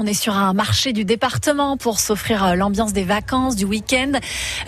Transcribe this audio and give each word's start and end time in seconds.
On 0.00 0.06
est 0.06 0.14
sur 0.14 0.36
un 0.36 0.52
marché 0.52 0.92
du 0.92 1.04
département 1.04 1.76
pour 1.76 1.98
s'offrir 1.98 2.44
euh, 2.44 2.54
l'ambiance 2.54 2.92
des 2.92 3.02
vacances, 3.02 3.56
du 3.56 3.64
week-end. 3.64 4.12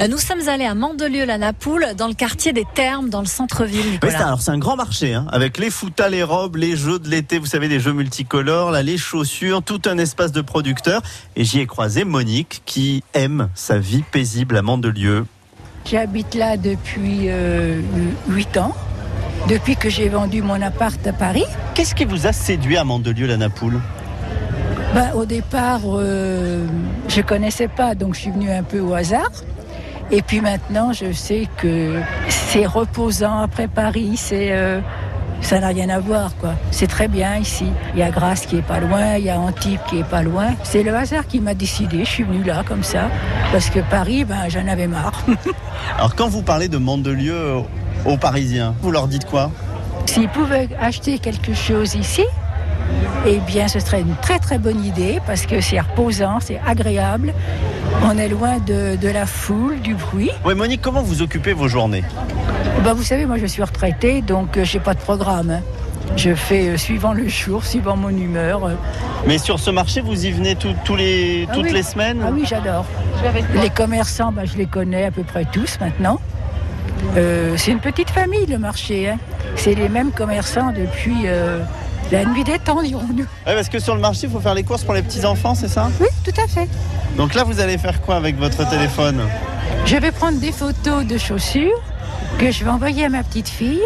Euh, 0.00 0.08
nous 0.08 0.18
sommes 0.18 0.49
allés 0.49 0.64
à 0.64 0.75
Mandelieu-la-Napoule, 0.75 1.87
dans 1.96 2.08
le 2.08 2.14
quartier 2.14 2.53
des 2.53 2.64
Thermes, 2.75 3.10
dans 3.10 3.21
le 3.21 3.26
centre-ville. 3.29 4.01
Oui, 4.03 4.08
c'est- 4.11 4.16
alors 4.16 4.43
c'est 4.43 4.51
un 4.51 4.58
grand 4.58 4.74
marché, 4.74 5.14
hein, 5.14 5.27
avec 5.30 5.58
les 5.58 5.71
foutas, 5.71 6.08
les 6.08 6.24
robes, 6.24 6.56
les 6.56 6.74
jeux 6.77 6.98
de 6.98 7.08
l'été, 7.08 7.38
vous 7.38 7.46
savez, 7.46 7.69
des 7.69 7.79
jeux 7.79 7.93
multicolores, 7.93 8.72
là, 8.72 8.82
les 8.82 8.98
chaussures, 8.98 9.62
tout 9.62 9.80
un 9.87 9.98
espace 9.98 10.32
de 10.32 10.40
producteurs. 10.40 11.01
Et 11.37 11.44
j'y 11.44 11.60
ai 11.60 11.67
croisé 11.69 12.03
Monique, 12.03 12.62
qui 12.67 13.04
aime 13.15 13.51
sa 13.54 13.78
vie 13.78 14.03
paisible 14.10 14.56
à 14.56 14.62
Mandelieu. 14.62 15.26
J'habite 15.88 16.34
là 16.34 16.56
depuis 16.56 17.27
euh, 17.28 17.80
8 18.30 18.56
ans, 18.56 18.74
depuis 19.48 19.77
que 19.77 19.91
j'ai 19.91 20.09
vendu 20.09 20.42
mon 20.42 20.60
appart 20.60 21.06
à 21.06 21.12
Paris. 21.12 21.45
Qu'est-ce 21.74 21.95
qui 21.95 22.05
vous 22.05 22.27
a 22.27 22.33
séduit 22.33 22.77
à 22.77 22.83
Mandelieu-la-Napoule? 22.83 23.80
Ben, 24.95 25.12
au 25.15 25.25
départ, 25.25 25.80
euh, 25.87 26.66
je 27.09 27.20
connaissais 27.20 27.69
pas, 27.69 27.95
donc 27.95 28.15
je 28.15 28.21
suis 28.21 28.31
venue 28.33 28.51
un 28.51 28.65
peu 28.65 28.81
au 28.81 28.95
hasard. 28.95 29.31
Et 30.11 30.23
puis 30.23 30.41
maintenant, 30.41 30.93
je 30.93 31.12
sais 31.12 31.47
que 31.59 32.01
c'est 32.29 32.67
reposant 32.67 33.39
après 33.39 33.69
Paris, 33.69 34.15
c'est 34.17 34.48
euh, 34.51 34.81
ça 35.41 35.61
n'a 35.61 35.69
rien 35.69 35.89
à 35.91 36.01
voir 36.01 36.37
quoi. 36.41 36.55
C'est 36.73 36.89
très 36.89 37.07
bien 37.07 37.37
ici. 37.37 37.67
Il 37.95 38.01
y 38.01 38.03
a 38.03 38.11
Grasse 38.11 38.47
qui 38.47 38.57
est 38.57 38.62
pas 38.62 38.81
loin, 38.81 39.15
il 39.17 39.25
y 39.25 39.31
a 39.31 39.39
Antibes 39.39 39.79
qui 39.89 40.01
est 40.01 40.09
pas 40.09 40.23
loin. 40.23 40.48
C'est 40.65 40.83
le 40.83 40.93
hasard 40.95 41.29
qui 41.29 41.39
m'a 41.39 41.55
décidé. 41.55 42.05
Je 42.05 42.11
suis 42.11 42.25
venue 42.25 42.43
là 42.43 42.65
comme 42.67 42.83
ça 42.83 43.09
parce 43.53 43.70
que 43.70 43.79
Paris, 43.89 44.25
ben 44.25 44.48
j'en 44.48 44.67
avais 44.67 44.89
marre. 44.89 45.25
Alors 45.97 46.17
quand 46.17 46.29
vous 46.29 46.43
parlez 46.43 46.67
de 46.67 46.79
Mandelieu 46.79 47.59
aux 48.05 48.17
Parisiens, 48.17 48.75
vous 48.83 48.91
leur 48.91 49.07
dites 49.07 49.27
quoi? 49.27 49.53
S'ils 50.07 50.29
pouvaient 50.29 50.69
acheter 50.81 51.20
quelque 51.20 51.55
chose 51.55 51.95
ici, 51.95 52.25
eh 53.27 53.39
bien, 53.47 53.69
ce 53.69 53.80
serait 53.80 54.01
une 54.01 54.15
très 54.17 54.39
très 54.39 54.59
bonne 54.59 54.85
idée 54.85 55.21
parce 55.27 55.47
que 55.47 55.61
c'est 55.61 55.79
reposant, 55.81 56.39
c'est 56.41 56.61
agréable. 56.67 57.33
On 58.05 58.17
est 58.19 58.29
loin 58.29 58.59
de, 58.59 58.97
de 58.97 59.09
la 59.09 59.27
foule, 59.27 59.81
du 59.81 59.95
bruit. 59.95 60.31
Oui, 60.45 60.55
Monique, 60.55 60.81
comment 60.81 61.03
vous 61.03 61.23
occupez 61.23 61.53
vos 61.53 61.69
journées? 61.69 62.05
Ben, 62.84 62.95
vous 62.95 63.03
savez, 63.03 63.27
moi 63.27 63.37
je 63.39 63.47
suis 63.47 63.62
retraitée, 63.62 64.23
donc 64.23 64.56
euh, 64.56 64.64
j'ai 64.64 64.81
pas 64.81 64.95
de 64.95 65.01
programme. 65.01 65.51
hein. 65.51 65.61
Je 66.17 66.34
fais 66.34 66.69
euh, 66.70 66.77
suivant 66.77 67.12
le 67.12 67.29
jour, 67.29 67.64
suivant 67.64 67.97
mon 67.97 68.09
humeur. 68.09 68.64
euh. 68.67 68.75
Mais 69.27 69.39
sur 69.39 69.59
ce 69.61 69.70
marché, 69.70 70.01
vous 70.01 70.25
y 70.27 70.31
venez 70.31 70.57
tout- 70.57 70.75
tous 70.84 70.97
les, 70.97 71.47
Ah 71.48 71.55
toutes 71.55 71.64
oui. 71.64 71.73
les 71.73 71.83
semaines? 71.83 72.20
Ah 72.25 72.31
oui, 72.33 72.45
j'adore. 72.48 72.84
Les 73.62 73.69
commerçants, 73.70 74.33
ben, 74.33 74.45
je 74.47 74.57
les 74.57 74.67
connais 74.67 75.05
à 75.05 75.11
peu 75.11 75.23
près 75.25 75.45
tous 75.53 75.79
maintenant. 75.81 76.19
Euh, 77.17 77.55
c'est 77.57 77.70
une 77.73 77.81
petite 77.81 78.11
famille 78.11 78.47
le 78.47 78.59
marché. 78.59 79.11
hein. 79.11 79.19
C'est 79.57 79.75
les 79.75 79.89
mêmes 79.89 80.11
commerçants 80.11 80.73
depuis 80.73 81.23
euh, 81.27 81.61
la 82.11 82.25
nuit 82.25 82.44
des 82.44 82.58
temps, 82.58 82.83
dirons-nous. 82.83 83.25
Ouais, 83.47 83.55
parce 83.55 83.69
que 83.69 83.78
sur 83.78 83.94
le 83.94 84.00
marché, 84.00 84.22
il 84.25 84.30
faut 84.30 84.41
faire 84.41 84.55
les 84.55 84.64
courses 84.64 84.84
pour 84.84 84.94
les 84.94 85.03
petits-enfants, 85.03 85.55
c'est 85.55 85.69
ça? 85.69 85.89
Oui, 86.00 86.08
tout 86.25 86.41
à 86.41 86.47
fait. 86.47 86.69
Donc 87.17 87.34
là, 87.34 87.44
vous 87.44 87.61
allez 87.61 87.78
faire 87.78 88.00
quoi 88.00 88.17
avec 88.17 88.39
votre 88.39 88.69
téléphone? 88.69 89.20
Je 89.86 89.97
vais 89.97 90.11
prendre 90.11 90.39
des 90.39 90.52
photos 90.52 91.05
de 91.05 91.19
chaussures 91.19 91.80
que 92.39 92.50
je 92.50 92.64
vais 92.64 92.70
envoyer 92.70 93.05
à 93.05 93.08
ma 93.08 93.22
petite 93.22 93.48
fille. 93.48 93.83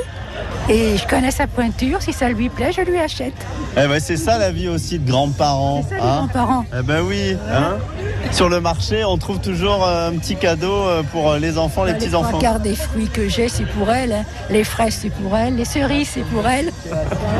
Et 0.69 0.97
je 0.97 1.06
connais 1.06 1.31
sa 1.31 1.47
pointure. 1.47 2.00
Si 2.00 2.12
ça 2.12 2.28
lui 2.28 2.48
plaît, 2.48 2.72
je 2.75 2.81
lui 2.81 2.98
achète. 2.98 3.34
Eh 3.77 3.86
ben, 3.86 4.00
c'est 4.00 4.16
ça 4.16 4.38
la 4.38 4.50
vie 4.50 4.69
aussi 4.69 4.98
de 4.98 5.09
grands-parents. 5.09 5.84
C'est 5.88 5.97
ça, 5.97 6.03
les 6.03 6.09
hein? 6.09 6.16
grands-parents. 6.16 6.64
Eh 6.77 6.83
ben 6.83 7.03
oui. 7.03 7.36
Hein? 7.53 7.77
Sur 8.33 8.48
le 8.48 8.61
marché, 8.61 9.05
on 9.05 9.17
trouve 9.17 9.39
toujours 9.41 9.86
euh, 9.86 10.08
un 10.08 10.12
petit 10.17 10.34
cadeau 10.34 10.72
euh, 10.72 11.03
pour 11.05 11.30
euh, 11.30 11.39
les 11.39 11.56
enfants, 11.56 11.84
les 11.84 11.92
Les 11.92 11.98
petits-enfants. 11.98 12.28
trois 12.31 12.41
quarts 12.41 12.61
des 12.61 12.75
fruits 12.75 13.08
que 13.08 13.28
j'ai, 13.28 13.48
c'est 13.48 13.64
pour 13.64 13.91
elle. 13.92 14.12
hein. 14.12 14.25
Les 14.50 14.64
fraises, 14.64 14.98
c'est 15.03 15.11
pour 15.11 15.36
elle. 15.36 15.55
Les 15.56 15.64
cerises, 15.64 16.08
c'est 16.14 16.25
pour 16.25 16.47
elle. 16.48 16.72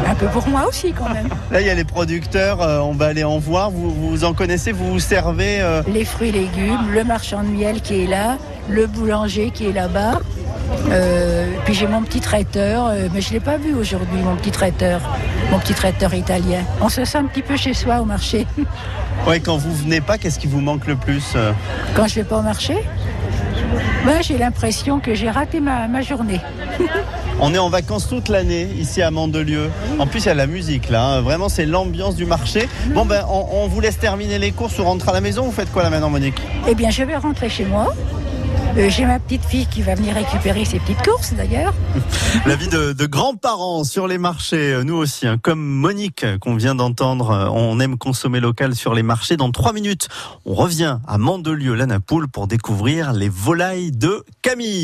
Un 0.07 0.15
peu 0.15 0.27
pour 0.27 0.47
moi 0.49 0.67
aussi, 0.69 0.93
quand 0.93 1.09
même. 1.13 1.29
Là, 1.51 1.61
il 1.61 1.67
y 1.67 1.71
a 1.71 1.75
les 1.75 1.85
producteurs, 1.85 2.61
on 2.61 2.93
va 2.93 3.07
aller 3.07 3.25
en 3.25 3.39
voir. 3.39 3.71
Vous, 3.71 3.91
vous 3.91 4.25
en 4.25 4.35
connaissez, 4.35 4.71
vous 4.73 4.93
vous 4.93 5.01
servez 5.01 5.61
euh, 5.61 5.83
Les 5.93 6.05
fruits 6.05 6.29
et 6.29 6.33
légumes, 6.33 6.91
le 6.93 7.03
marchand 7.03 7.43
de 7.43 7.49
miel 7.49 7.81
qui 7.81 8.05
est 8.05 8.07
là, 8.07 8.37
le 8.69 8.87
boulanger 8.87 9.51
qui 9.53 9.67
est 9.67 9.73
là-bas. 9.73 10.21
Euh, 10.91 11.47
puis 11.65 11.75
j'ai 11.75 11.87
mon 11.87 12.03
petit 12.03 12.21
traiteur, 12.21 12.87
euh, 12.87 13.09
mais 13.13 13.21
je 13.21 13.29
ne 13.29 13.35
l'ai 13.35 13.41
pas 13.41 13.57
vu 13.57 13.75
aujourd'hui, 13.75 14.21
mon 14.23 14.37
petit 14.37 14.51
traiteur, 14.51 15.01
mon 15.51 15.59
petit 15.59 15.75
traiteur 15.75 16.13
italien. 16.15 16.61
On 16.81 16.89
se 16.89 17.05
sent 17.05 17.19
un 17.19 17.25
petit 17.25 17.43
peu 17.43 17.57
chez 17.57 17.75
soi 17.75 18.01
au 18.01 18.05
marché. 18.05 18.47
Ouais, 19.29 19.39
quand 19.41 19.57
vous 19.57 19.73
venez 19.73 20.01
pas, 20.03 20.19
qu'est-ce 20.19 20.39
qui 20.41 20.49
vous 20.49 20.61
manque 20.61 20.87
le 20.87 20.97
plus 20.97 21.33
euh 21.37 21.53
Quand 21.95 22.07
je 22.09 22.17
vais 22.17 22.25
pas 22.25 22.39
au 22.39 22.43
marché, 22.43 22.75
ben, 24.05 24.21
j'ai 24.23 24.37
l'impression 24.37 24.99
que 25.01 25.15
j'ai 25.15 25.31
raté 25.31 25.61
ma, 25.61 25.87
ma 25.89 26.03
journée. 26.03 26.41
On 27.41 27.55
est 27.55 27.59
en 27.59 27.71
vacances 27.71 28.09
toute 28.09 28.29
l'année 28.29 28.69
ici 28.79 29.01
à 29.03 29.11
Mandelieu. 29.11 29.71
En 29.99 30.07
plus, 30.07 30.25
il 30.25 30.27
y 30.27 30.31
a 30.31 30.35
la 30.35 30.47
musique 30.49 30.91
là. 30.91 31.05
hein. 31.07 31.21
Vraiment, 31.23 31.49
c'est 31.49 31.65
l'ambiance 31.65 32.17
du 32.17 32.27
marché. 32.27 32.69
Bon, 32.89 33.07
ben, 33.07 33.25
on, 33.31 33.47
on 33.63 33.69
vous 33.69 33.81
laisse 33.81 33.99
terminer 33.99 34.39
les 34.39 34.51
courses 34.53 34.79
ou 34.79 34.85
rentrer 34.85 35.11
à 35.11 35.15
la 35.15 35.21
maison. 35.21 35.45
Vous 35.45 35.53
faites 35.53 35.73
quoi 35.73 35.85
là 35.85 35.91
maintenant, 35.91 36.11
Monique? 36.11 36.43
Eh 36.69 36.75
bien, 36.75 36.91
je 36.91 37.03
vais 37.05 37.17
rentrer 37.17 37.49
chez 37.49 37.65
moi. 37.65 37.95
Euh, 38.77 38.91
j'ai 38.91 39.07
ma 39.07 39.21
petite 39.21 39.45
fille 39.45 39.67
qui 39.67 39.83
va 39.83 39.95
venir 39.95 40.15
récupérer 40.15 40.65
ses 40.65 40.81
petites 40.81 41.03
courses 41.03 41.33
d'ailleurs. 41.33 41.73
La 42.47 42.57
vie 42.57 42.67
de, 42.67 43.07
grands-parents 43.07 43.85
sur 43.85 44.09
les 44.09 44.19
marchés, 44.19 44.73
euh, 44.73 44.83
nous 44.83 44.97
aussi, 44.97 45.29
hein. 45.29 45.39
comme 45.41 45.61
Monique 45.61 46.25
euh, 46.25 46.39
qu'on 46.39 46.57
vient 46.57 46.75
d'entendre, 46.75 47.53
on 47.55 47.79
aime 47.79 47.97
consommer 47.99 48.41
local 48.41 48.75
sur 48.75 48.93
les 48.93 49.05
marchés. 49.05 49.37
Dans 49.37 49.53
trois 49.53 49.73
minutes, 49.73 50.09
on 50.45 50.55
revient 50.55 50.99
à 51.07 51.19
Mandelieu, 51.19 51.75
la 51.75 51.87
Napoule, 51.87 52.27
pour 52.27 52.49
découvrir 52.49 53.13
les 53.13 53.29
volailles 53.29 53.93
de 53.93 54.25
Camille. 54.43 54.83